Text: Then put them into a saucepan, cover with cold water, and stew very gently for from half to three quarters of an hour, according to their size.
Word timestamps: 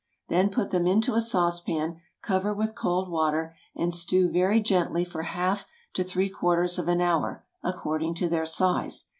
Then 0.29 0.49
put 0.49 0.71
them 0.71 0.87
into 0.87 1.13
a 1.13 1.21
saucepan, 1.21 2.01
cover 2.23 2.55
with 2.55 2.73
cold 2.73 3.07
water, 3.07 3.53
and 3.75 3.93
stew 3.93 4.31
very 4.31 4.59
gently 4.59 5.05
for 5.05 5.21
from 5.23 5.27
half 5.35 5.67
to 5.93 6.03
three 6.03 6.27
quarters 6.27 6.79
of 6.79 6.87
an 6.87 7.01
hour, 7.01 7.45
according 7.61 8.15
to 8.15 8.27
their 8.27 8.47
size. 8.47 9.05